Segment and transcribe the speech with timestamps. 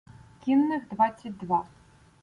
[0.45, 1.65] Кінних двадцять два.